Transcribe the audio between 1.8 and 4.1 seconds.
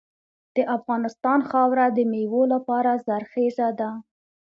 د میوو لپاره زرخیزه ده.